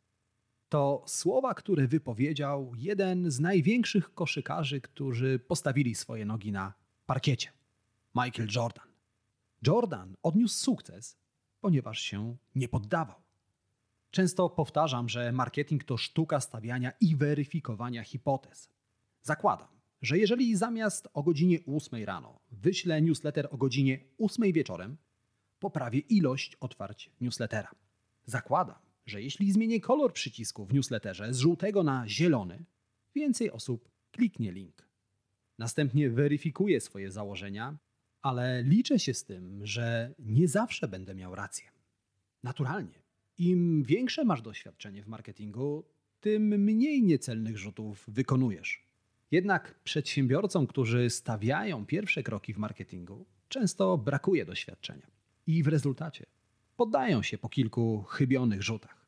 To 0.69 1.04
słowa, 1.07 1.54
które 1.54 1.88
wypowiedział 1.88 2.73
jeden 2.76 3.31
z 3.31 3.40
największych 3.40 4.14
koszykarzy, 4.14 4.81
którzy 4.81 5.38
postawili 5.38 5.95
swoje 5.95 6.25
nogi 6.25 6.52
na 6.52 6.75
parkiecie 7.07 7.49
Michael 8.14 8.49
Jordan. 8.57 8.94
Jordan 9.66 10.16
odniósł 10.23 10.59
sukces, 10.59 11.16
ponieważ 11.61 12.00
się 12.00 12.37
nie 12.54 12.68
poddawał. 12.68 13.23
Często 14.11 14.50
powtarzam, 14.50 15.09
że 15.09 15.33
marketing 15.33 15.85
to 15.85 15.97
sztuka 15.97 16.40
stawiania 16.40 16.92
i 17.00 17.16
weryfikowania 17.16 18.04
hipotez. 18.04 18.71
Zakładam, 19.23 19.68
że 20.02 20.18
jeżeli 20.18 20.56
zamiast 20.56 21.09
o 21.14 21.23
godzinie 21.23 21.59
8 21.76 22.04
rano 22.04 22.40
wyślę 22.52 23.02
newsletter 23.02 23.49
o 23.50 23.56
godzinie 23.56 24.04
8 24.18 24.52
wieczorem, 24.52 24.97
poprawię 25.59 25.99
ilość 25.99 26.56
otwarć 26.56 27.11
newslettera. 27.21 27.71
Zakładam, 28.25 28.78
że 29.06 29.23
jeśli 29.23 29.52
zmienię 29.52 29.80
kolor 29.80 30.12
przycisku 30.12 30.66
w 30.66 30.75
newsletterze 30.75 31.35
z 31.35 31.38
żółtego 31.38 31.83
na 31.83 32.09
zielony, 32.09 32.64
więcej 33.14 33.50
osób 33.50 33.88
kliknie 34.11 34.52
link. 34.52 34.88
Następnie 35.59 36.11
weryfikuję 36.11 36.80
swoje 36.80 37.11
założenia, 37.11 37.76
ale 38.25 38.62
liczę 38.62 38.99
się 38.99 39.14
z 39.14 39.25
tym, 39.25 39.66
że 39.66 40.14
nie 40.19 40.49
zawsze 40.49 40.88
będę 40.88 41.14
miał 41.14 41.35
rację. 41.35 41.66
Naturalnie 42.43 43.02
im 43.38 43.83
większe 43.83 44.25
masz 44.25 44.43
doświadczenie 44.43 45.02
w 45.02 45.07
marketingu, 45.07 45.85
tym 46.21 46.43
mniej 46.43 47.02
niecelnych 47.02 47.59
rzutów 47.59 48.04
wykonujesz. 48.09 48.87
Jednak 49.31 49.81
przedsiębiorcom, 49.85 50.66
którzy 50.66 51.11
stawiają 51.11 51.87
pierwsze 51.87 52.23
kroki 52.23 52.54
w 52.54 52.59
marketingu, 52.59 53.26
często 53.49 53.99
brakuje 53.99 54.45
doświadczenia. 54.45 55.07
I 55.47 55.62
w 55.62 55.69
rezultacie 55.69 56.26
poddają 56.76 57.23
się 57.23 57.38
po 57.38 57.49
kilku 57.49 58.02
chybionych 58.02 58.62
rzutach. 58.62 59.07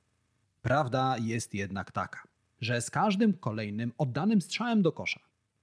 Prawda 0.63 1.17
jest 1.19 1.55
jednak 1.55 1.93
taka, 1.93 2.23
że 2.61 2.81
z 2.81 2.91
każdym 2.91 3.33
kolejnym 3.33 3.93
oddanym 3.99 4.41
strzałem 4.41 4.83
do 4.83 4.93
kosza 4.93 5.21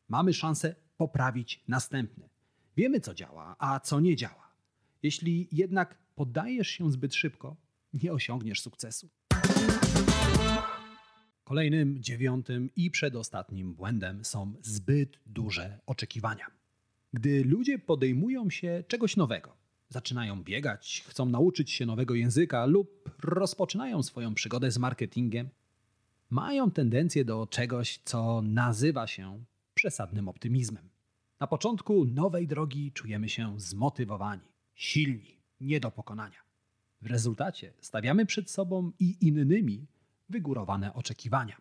mamy 0.09 0.33
szansę 0.33 0.75
poprawić 0.97 1.63
następny. 1.67 2.32
Wiemy, 2.77 2.99
co 2.99 3.13
działa, 3.13 3.55
a 3.59 3.79
co 3.79 3.99
nie 3.99 4.15
działa. 4.15 4.53
Jeśli 5.03 5.47
jednak 5.51 5.97
poddajesz 6.15 6.67
się 6.67 6.91
zbyt 6.91 7.15
szybko, 7.15 7.55
nie 7.93 8.13
osiągniesz 8.13 8.61
sukcesu. 8.61 9.09
Kolejnym, 11.43 12.03
dziewiątym 12.03 12.69
i 12.75 12.91
przedostatnim 12.91 13.73
błędem 13.73 14.25
są 14.25 14.53
zbyt 14.61 15.19
duże 15.25 15.79
oczekiwania. 15.85 16.45
Gdy 17.13 17.43
ludzie 17.43 17.79
podejmują 17.79 18.49
się 18.49 18.83
czegoś 18.87 19.17
nowego, 19.17 19.57
zaczynają 19.89 20.43
biegać, 20.43 21.05
chcą 21.07 21.25
nauczyć 21.25 21.71
się 21.71 21.85
nowego 21.85 22.15
języka 22.15 22.65
lub 22.65 23.09
rozpoczynają 23.23 24.03
swoją 24.03 24.33
przygodę 24.33 24.71
z 24.71 24.77
marketingiem, 24.77 25.49
mają 26.29 26.71
tendencję 26.71 27.25
do 27.25 27.47
czegoś, 27.47 27.99
co 28.05 28.41
nazywa 28.41 29.07
się 29.07 29.43
przesadnym 29.73 30.29
optymizmem. 30.29 30.92
Na 31.43 31.47
początku 31.47 32.05
nowej 32.05 32.47
drogi 32.47 32.91
czujemy 32.91 33.29
się 33.29 33.59
zmotywowani, 33.59 34.41
silni, 34.75 35.37
nie 35.61 35.79
do 35.79 35.91
pokonania. 35.91 36.37
W 37.01 37.05
rezultacie 37.05 37.73
stawiamy 37.81 38.25
przed 38.25 38.51
sobą 38.51 38.91
i 38.99 39.27
innymi 39.27 39.87
wygórowane 40.29 40.93
oczekiwania. 40.93 41.57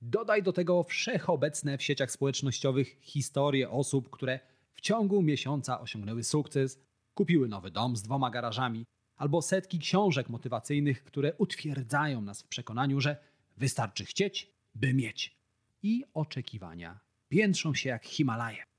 Dodaj 0.00 0.42
do 0.42 0.52
tego 0.52 0.82
wszechobecne 0.82 1.78
w 1.78 1.82
sieciach 1.82 2.10
społecznościowych 2.10 2.98
historie 3.00 3.70
osób, 3.70 4.10
które 4.10 4.40
w 4.74 4.80
ciągu 4.80 5.22
miesiąca 5.22 5.80
osiągnęły 5.80 6.24
sukces, 6.24 6.80
kupiły 7.14 7.48
nowy 7.48 7.70
dom 7.70 7.96
z 7.96 8.02
dwoma 8.02 8.30
garażami, 8.30 8.84
albo 9.16 9.42
setki 9.42 9.78
książek 9.78 10.28
motywacyjnych, 10.28 11.04
które 11.04 11.34
utwierdzają 11.34 12.20
nas 12.20 12.42
w 12.42 12.48
przekonaniu, 12.48 13.00
że 13.00 13.16
wystarczy 13.56 14.04
chcieć, 14.04 14.52
by 14.74 14.94
mieć. 14.94 15.36
I 15.82 16.04
oczekiwania 16.14 17.00
piętrzą 17.28 17.74
się 17.74 17.88
jak 17.88 18.04
Himalaje. 18.04 18.71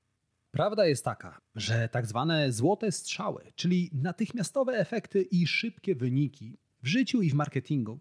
Prawda 0.53 0.85
jest 0.85 1.05
taka, 1.05 1.41
że 1.55 1.89
tak 1.89 2.05
zwane 2.05 2.51
złote 2.51 2.91
strzały, 2.91 3.51
czyli 3.55 3.89
natychmiastowe 3.93 4.73
efekty 4.73 5.21
i 5.21 5.47
szybkie 5.47 5.95
wyniki 5.95 6.57
w 6.83 6.87
życiu 6.87 7.21
i 7.21 7.29
w 7.29 7.33
marketingu 7.33 7.99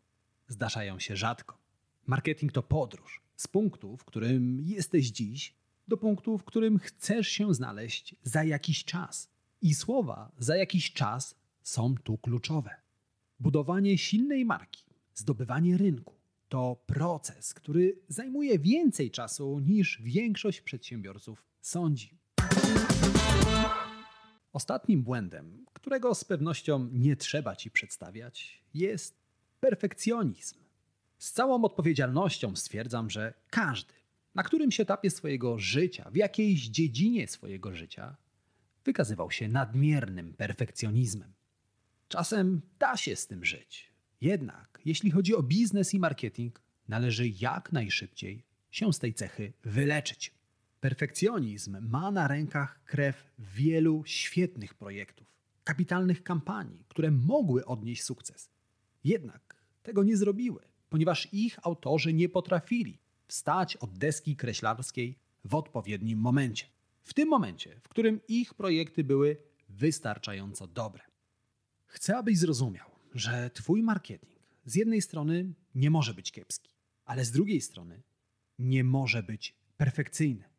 zdarzają 0.49 0.99
się 0.99 1.16
rzadko. 1.16 1.59
Marketing 2.06 2.52
to 2.52 2.62
podróż 2.62 3.23
z 3.37 3.49
punktu, 3.49 3.97
w 3.97 4.04
którym 4.04 4.61
jesteś 4.61 5.11
dziś, 5.11 5.54
do 5.88 5.97
punktu, 5.97 6.38
w 6.38 6.44
którym 6.44 6.78
chcesz 6.78 7.28
się 7.28 7.54
znaleźć 7.54 8.14
za 8.23 8.44
jakiś 8.44 8.85
czas. 8.85 9.30
I 9.62 9.75
słowa 9.75 10.32
za 10.38 10.56
jakiś 10.56 10.92
czas 10.92 11.35
są 11.62 11.94
tu 11.94 12.18
kluczowe. 12.18 12.71
Budowanie 13.40 13.99
silnej 13.99 14.44
marki, 14.44 14.85
zdobywanie 15.14 15.76
rynku 15.76 16.14
to 16.49 16.82
proces, 16.87 17.54
który 17.54 17.99
zajmuje 18.09 18.59
więcej 18.59 19.11
czasu 19.11 19.61
niż 19.61 20.02
większość 20.02 20.61
przedsiębiorców 20.61 21.44
sądzi. 21.61 22.22
Ostatnim 24.52 25.02
błędem, 25.02 25.66
którego 25.73 26.14
z 26.14 26.25
pewnością 26.25 26.88
nie 26.92 27.16
trzeba 27.16 27.56
ci 27.56 27.71
przedstawiać, 27.71 28.64
jest 28.75 29.23
perfekcjonizm. 29.61 30.59
Z 31.18 31.32
całą 31.32 31.64
odpowiedzialnością 31.64 32.56
stwierdzam, 32.56 33.11
że 33.11 33.35
każdy, 33.50 33.94
na 34.35 34.42
którymś 34.42 34.80
etapie 34.80 35.11
swojego 35.11 35.59
życia, 35.59 36.11
w 36.11 36.16
jakiejś 36.16 36.68
dziedzinie 36.68 37.28
swojego 37.28 37.75
życia, 37.75 38.16
wykazywał 38.85 39.30
się 39.30 39.49
nadmiernym 39.49 40.35
perfekcjonizmem. 40.35 41.32
Czasem 42.09 42.61
da 42.78 42.97
się 42.97 43.16
z 43.16 43.26
tym 43.26 43.44
żyć. 43.44 43.92
Jednak, 44.21 44.80
jeśli 44.85 45.11
chodzi 45.11 45.35
o 45.35 45.42
biznes 45.42 45.94
i 45.94 45.99
marketing, 45.99 46.61
należy 46.88 47.28
jak 47.28 47.73
najszybciej 47.73 48.44
się 48.71 48.92
z 48.92 48.99
tej 48.99 49.14
cechy 49.14 49.52
wyleczyć. 49.64 50.35
Perfekcjonizm 50.83 51.77
ma 51.81 52.11
na 52.11 52.29
rękach 52.29 52.85
krew 52.85 53.31
wielu 53.39 54.03
świetnych 54.07 54.75
projektów, 54.75 55.27
kapitalnych 55.65 56.23
kampanii, 56.23 56.85
które 56.89 57.11
mogły 57.11 57.65
odnieść 57.65 58.03
sukces. 58.03 58.51
Jednak 59.05 59.57
tego 59.83 60.03
nie 60.03 60.17
zrobiły, 60.17 60.61
ponieważ 60.89 61.29
ich 61.33 61.67
autorzy 61.67 62.12
nie 62.12 62.29
potrafili 62.29 62.99
wstać 63.27 63.77
od 63.77 63.99
deski 63.99 64.37
kreślarskiej 64.37 65.19
w 65.45 65.55
odpowiednim 65.55 66.19
momencie. 66.19 66.67
W 67.03 67.15
tym 67.15 67.29
momencie, 67.29 67.81
w 67.81 67.89
którym 67.89 68.21
ich 68.29 68.55
projekty 68.55 69.05
były 69.05 69.37
wystarczająco 69.69 70.67
dobre. 70.67 71.03
Chcę, 71.87 72.17
abyś 72.17 72.39
zrozumiał, 72.39 72.91
że 73.15 73.51
Twój 73.51 73.83
marketing 73.83 74.39
z 74.65 74.75
jednej 74.75 75.03
strony 75.03 75.53
nie 75.75 75.91
może 75.91 76.15
być 76.15 76.33
kiepski, 76.33 76.71
ale 77.05 77.25
z 77.25 77.31
drugiej 77.31 77.61
strony 77.61 78.03
nie 78.59 78.85
może 78.85 79.23
być 79.23 79.55
perfekcyjny. 79.77 80.51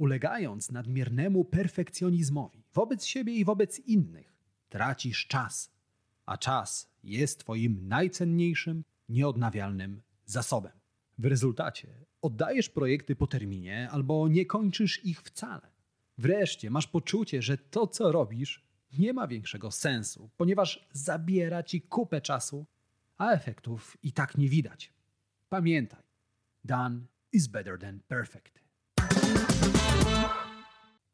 Ulegając 0.00 0.70
nadmiernemu 0.70 1.44
perfekcjonizmowi 1.44 2.64
wobec 2.74 3.04
siebie 3.04 3.34
i 3.34 3.44
wobec 3.44 3.78
innych, 3.78 4.36
tracisz 4.68 5.26
czas, 5.26 5.72
a 6.26 6.38
czas 6.38 6.90
jest 7.02 7.40
Twoim 7.40 7.88
najcenniejszym, 7.88 8.84
nieodnawialnym 9.08 10.02
zasobem. 10.24 10.72
W 11.18 11.24
rezultacie 11.24 11.88
oddajesz 12.22 12.68
projekty 12.68 13.16
po 13.16 13.26
terminie 13.26 13.88
albo 13.90 14.28
nie 14.28 14.46
kończysz 14.46 15.04
ich 15.04 15.22
wcale. 15.22 15.72
Wreszcie 16.18 16.70
masz 16.70 16.86
poczucie, 16.86 17.42
że 17.42 17.58
to, 17.58 17.86
co 17.86 18.12
robisz, 18.12 18.64
nie 18.98 19.12
ma 19.12 19.26
większego 19.26 19.70
sensu, 19.70 20.30
ponieważ 20.36 20.88
zabiera 20.92 21.62
ci 21.62 21.82
kupę 21.82 22.20
czasu, 22.20 22.66
a 23.18 23.30
efektów 23.32 23.96
i 24.02 24.12
tak 24.12 24.38
nie 24.38 24.48
widać. 24.48 24.92
Pamiętaj, 25.48 26.02
done 26.64 27.00
is 27.32 27.46
better 27.46 27.78
than 27.78 28.00
perfect. 28.08 28.60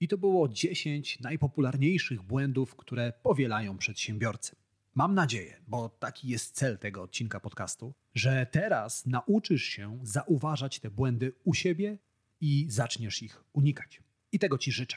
I 0.00 0.08
to 0.08 0.18
było 0.18 0.48
10 0.48 1.20
najpopularniejszych 1.20 2.22
błędów, 2.22 2.76
które 2.76 3.12
powielają 3.22 3.78
przedsiębiorcy. 3.78 4.56
Mam 4.94 5.14
nadzieję, 5.14 5.60
bo 5.68 5.88
taki 5.88 6.28
jest 6.28 6.54
cel 6.54 6.78
tego 6.78 7.02
odcinka 7.02 7.40
podcastu, 7.40 7.94
że 8.14 8.46
teraz 8.50 9.06
nauczysz 9.06 9.62
się 9.62 9.98
zauważać 10.02 10.80
te 10.80 10.90
błędy 10.90 11.32
u 11.44 11.54
siebie 11.54 11.98
i 12.40 12.66
zaczniesz 12.68 13.22
ich 13.22 13.44
unikać. 13.52 14.02
I 14.32 14.38
tego 14.38 14.58
Ci 14.58 14.72
życzę. 14.72 14.96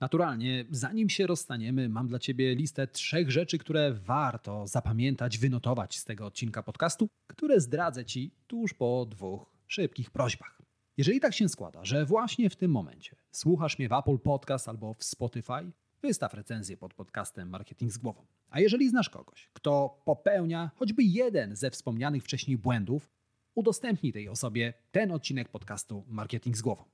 Naturalnie, 0.00 0.64
zanim 0.70 1.08
się 1.08 1.26
rozstaniemy, 1.26 1.88
mam 1.88 2.08
dla 2.08 2.18
Ciebie 2.18 2.54
listę 2.54 2.86
trzech 2.86 3.30
rzeczy, 3.30 3.58
które 3.58 3.92
warto 3.92 4.66
zapamiętać, 4.66 5.38
wynotować 5.38 5.98
z 5.98 6.04
tego 6.04 6.26
odcinka 6.26 6.62
podcastu, 6.62 7.08
które 7.26 7.60
zdradzę 7.60 8.04
Ci 8.04 8.30
tuż 8.46 8.74
po 8.74 9.06
dwóch 9.10 9.52
szybkich 9.66 10.10
prośbach. 10.10 10.55
Jeżeli 10.96 11.20
tak 11.20 11.34
się 11.34 11.48
składa, 11.48 11.84
że 11.84 12.06
właśnie 12.06 12.50
w 12.50 12.56
tym 12.56 12.70
momencie 12.70 13.16
słuchasz 13.30 13.78
mnie 13.78 13.88
w 13.88 13.92
Apple 13.92 14.18
Podcast 14.18 14.68
albo 14.68 14.94
w 14.94 15.04
Spotify, 15.04 15.70
wystaw 16.02 16.34
recenzję 16.34 16.76
pod 16.76 16.94
podcastem 16.94 17.48
Marketing 17.48 17.92
z 17.92 17.98
głową. 17.98 18.26
A 18.50 18.60
jeżeli 18.60 18.88
znasz 18.88 19.10
kogoś, 19.10 19.50
kto 19.52 20.02
popełnia 20.04 20.70
choćby 20.76 21.02
jeden 21.02 21.56
ze 21.56 21.70
wspomnianych 21.70 22.24
wcześniej 22.24 22.58
błędów, 22.58 23.10
udostępnij 23.54 24.12
tej 24.12 24.28
osobie 24.28 24.74
ten 24.90 25.12
odcinek 25.12 25.48
podcastu 25.48 26.04
Marketing 26.08 26.56
z 26.56 26.62
głową. 26.62 26.84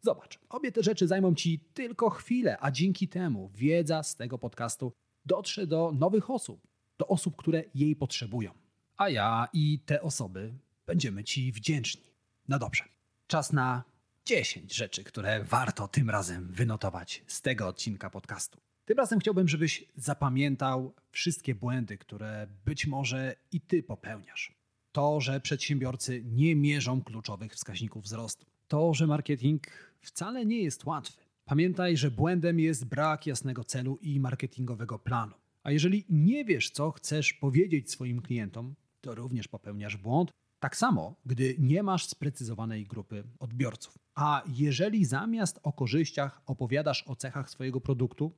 Zobacz, 0.00 0.38
obie 0.48 0.72
te 0.72 0.82
rzeczy 0.82 1.06
zajmą 1.06 1.34
Ci 1.34 1.58
tylko 1.74 2.10
chwilę, 2.10 2.56
a 2.60 2.70
dzięki 2.70 3.08
temu 3.08 3.50
wiedza 3.54 4.02
z 4.02 4.16
tego 4.16 4.38
podcastu 4.38 4.92
dotrze 5.26 5.66
do 5.66 5.92
nowych 5.92 6.30
osób, 6.30 6.66
do 6.98 7.06
osób, 7.06 7.36
które 7.36 7.64
jej 7.74 7.96
potrzebują. 7.96 8.50
A 8.96 9.08
ja 9.08 9.48
i 9.52 9.78
te 9.78 10.02
osoby 10.02 10.54
będziemy 10.86 11.24
Ci 11.24 11.52
wdzięczni. 11.52 12.02
No 12.48 12.58
dobrze, 12.58 12.84
czas 13.30 13.52
na 13.52 13.84
10 14.24 14.74
rzeczy, 14.74 15.04
które 15.04 15.44
warto 15.44 15.88
tym 15.88 16.10
razem 16.10 16.48
wynotować 16.52 17.24
z 17.26 17.42
tego 17.42 17.68
odcinka 17.68 18.10
podcastu. 18.10 18.58
Tym 18.84 18.98
razem 18.98 19.18
chciałbym, 19.18 19.48
żebyś 19.48 19.84
zapamiętał 19.96 20.94
wszystkie 21.10 21.54
błędy, 21.54 21.98
które 21.98 22.46
być 22.64 22.86
może 22.86 23.36
i 23.52 23.60
ty 23.60 23.82
popełniasz. 23.82 24.52
To, 24.92 25.20
że 25.20 25.40
przedsiębiorcy 25.40 26.22
nie 26.24 26.56
mierzą 26.56 27.02
kluczowych 27.02 27.54
wskaźników 27.54 28.04
wzrostu. 28.04 28.46
To, 28.68 28.94
że 28.94 29.06
marketing 29.06 29.66
wcale 30.00 30.46
nie 30.46 30.62
jest 30.62 30.84
łatwy. 30.84 31.22
Pamiętaj, 31.44 31.96
że 31.96 32.10
błędem 32.10 32.60
jest 32.60 32.84
brak 32.84 33.26
jasnego 33.26 33.64
celu 33.64 33.98
i 34.02 34.20
marketingowego 34.20 34.98
planu. 34.98 35.34
A 35.62 35.70
jeżeli 35.70 36.04
nie 36.08 36.44
wiesz, 36.44 36.70
co 36.70 36.90
chcesz 36.90 37.32
powiedzieć 37.32 37.90
swoim 37.90 38.22
klientom, 38.22 38.74
to 39.00 39.14
również 39.14 39.48
popełniasz 39.48 39.96
błąd. 39.96 40.30
Tak 40.60 40.76
samo, 40.76 41.14
gdy 41.26 41.56
nie 41.58 41.82
masz 41.82 42.06
sprecyzowanej 42.06 42.86
grupy 42.86 43.24
odbiorców. 43.38 43.98
A 44.14 44.42
jeżeli 44.48 45.04
zamiast 45.04 45.60
o 45.62 45.72
korzyściach 45.72 46.42
opowiadasz 46.46 47.04
o 47.06 47.16
cechach 47.16 47.50
swojego 47.50 47.80
produktu, 47.80 48.32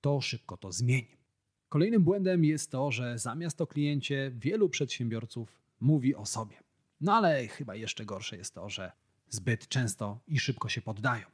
to 0.00 0.20
szybko 0.20 0.56
to 0.56 0.72
zmieni. 0.72 1.16
Kolejnym 1.68 2.04
błędem 2.04 2.44
jest 2.44 2.70
to, 2.70 2.90
że 2.92 3.18
zamiast 3.18 3.60
o 3.60 3.66
kliencie 3.66 4.32
wielu 4.34 4.68
przedsiębiorców 4.68 5.60
mówi 5.80 6.14
o 6.14 6.26
sobie. 6.26 6.56
No 7.00 7.14
ale 7.14 7.46
chyba 7.48 7.74
jeszcze 7.74 8.04
gorsze 8.04 8.36
jest 8.36 8.54
to, 8.54 8.68
że 8.68 8.92
zbyt 9.28 9.68
często 9.68 10.20
i 10.26 10.38
szybko 10.38 10.68
się 10.68 10.82
poddają. 10.82 11.26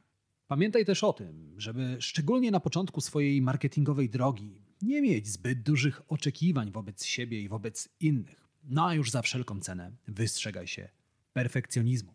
Pamiętaj 0.47 0.85
też 0.85 1.03
o 1.03 1.13
tym, 1.13 1.53
żeby 1.57 1.97
szczególnie 1.99 2.51
na 2.51 2.59
początku 2.59 3.01
swojej 3.01 3.41
marketingowej 3.41 4.09
drogi 4.09 4.61
nie 4.81 5.01
mieć 5.01 5.27
zbyt 5.27 5.63
dużych 5.63 6.01
oczekiwań 6.07 6.71
wobec 6.71 7.03
siebie 7.05 7.41
i 7.41 7.49
wobec 7.49 7.89
innych. 7.99 8.42
No 8.63 8.87
a 8.87 8.93
już 8.93 9.11
za 9.11 9.21
wszelką 9.21 9.59
cenę 9.59 9.91
wystrzegaj 10.07 10.67
się 10.67 10.89
perfekcjonizmu. 11.33 12.13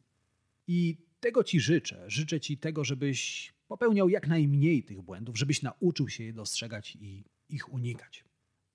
I 0.66 0.96
tego 1.20 1.44
Ci 1.44 1.60
życzę. 1.60 2.04
Życzę 2.06 2.40
Ci 2.40 2.58
tego, 2.58 2.84
żebyś 2.84 3.52
popełniał 3.68 4.08
jak 4.08 4.28
najmniej 4.28 4.82
tych 4.82 5.02
błędów, 5.02 5.38
żebyś 5.38 5.62
nauczył 5.62 6.08
się 6.08 6.24
je 6.24 6.32
dostrzegać 6.32 6.96
i 7.00 7.24
ich 7.48 7.72
unikać. 7.72 8.24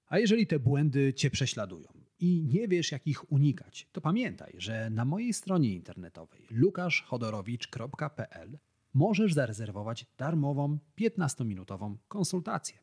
A 0.07 0.19
jeżeli 0.19 0.47
te 0.47 0.59
błędy 0.59 1.13
Cię 1.13 1.29
prześladują 1.29 1.87
i 2.19 2.43
nie 2.43 2.67
wiesz, 2.67 2.91
jak 2.91 3.07
ich 3.07 3.31
unikać, 3.31 3.87
to 3.91 4.01
pamiętaj, 4.01 4.53
że 4.57 4.89
na 4.89 5.05
mojej 5.05 5.33
stronie 5.33 5.73
internetowej 5.73 6.47
lukaszchodorowicz.pl 6.49 8.59
możesz 8.93 9.33
zarezerwować 9.33 10.05
darmową 10.17 10.77
15-minutową 10.99 11.95
konsultację. 12.07 12.77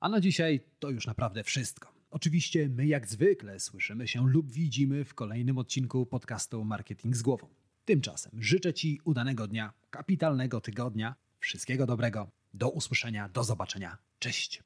A 0.00 0.08
na 0.08 0.20
dzisiaj 0.20 0.60
to 0.78 0.90
już 0.90 1.06
naprawdę 1.06 1.44
wszystko. 1.44 1.91
Oczywiście 2.12 2.68
my 2.68 2.86
jak 2.86 3.08
zwykle 3.08 3.60
słyszymy 3.60 4.08
się 4.08 4.28
lub 4.28 4.52
widzimy 4.52 5.04
w 5.04 5.14
kolejnym 5.14 5.58
odcinku 5.58 6.06
podcastu 6.06 6.64
Marketing 6.64 7.16
z 7.16 7.22
głową. 7.22 7.48
Tymczasem 7.84 8.42
życzę 8.42 8.74
Ci 8.74 9.00
udanego 9.04 9.48
dnia, 9.48 9.72
kapitalnego 9.90 10.60
tygodnia 10.60 11.14
Wszystkiego 11.40 11.86
dobrego. 11.86 12.30
Do 12.54 12.70
usłyszenia, 12.70 13.28
do 13.28 13.44
zobaczenia. 13.44 13.98
Cześć. 14.18 14.62